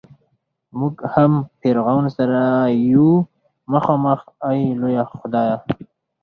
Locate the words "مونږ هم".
0.77-1.31